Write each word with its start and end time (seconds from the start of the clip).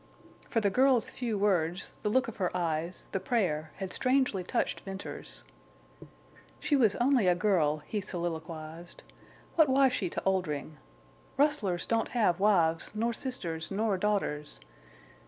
For 0.49 0.61
the 0.61 0.71
girl's 0.71 1.11
few 1.11 1.37
words, 1.37 1.91
the 2.01 2.09
look 2.09 2.27
of 2.27 2.37
her 2.37 2.49
eyes, 2.57 3.07
the 3.11 3.19
prayer, 3.19 3.69
had 3.75 3.93
strangely 3.93 4.43
touched 4.43 4.79
Venters. 4.79 5.43
"She 6.59 6.75
was 6.75 6.95
only 6.95 7.27
a 7.27 7.35
girl," 7.35 7.83
he 7.85 8.01
soliloquized. 8.01 9.03
"What 9.53 9.69
was 9.69 9.93
she 9.93 10.09
to 10.09 10.23
Oldring? 10.23 10.77
Rustlers 11.37 11.85
don't 11.85 12.07
have 12.17 12.39
wives 12.39 12.89
nor 12.95 13.13
sisters 13.13 13.69
nor 13.69 13.95
daughters. 13.95 14.59